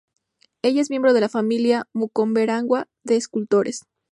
Ella 0.63 0.81
es 0.81 0.89
miembro 0.89 1.13
de 1.13 1.21
la 1.21 1.29
familia 1.29 1.87
Mukomberanwa 1.93 2.87
de 3.03 3.17
escultores. 3.17 3.83